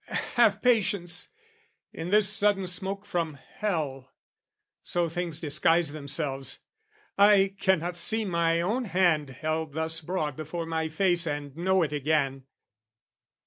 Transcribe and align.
Have 0.33 0.63
patience! 0.63 1.27
In 1.93 2.09
this 2.09 2.27
sudden 2.27 2.65
smoke 2.65 3.05
from 3.05 3.35
hell, 3.35 4.11
So 4.81 5.07
things 5.09 5.39
disguise 5.39 5.91
themselves, 5.91 6.59
I 7.19 7.53
cannot 7.59 7.97
see 7.97 8.25
My 8.25 8.61
own 8.61 8.85
hand 8.85 9.29
held 9.29 9.73
thus 9.73 9.99
broad 10.01 10.35
before 10.35 10.65
my 10.65 10.89
face 10.89 11.27
And 11.27 11.55
know 11.55 11.83
it 11.83 11.93
again. 11.93 12.45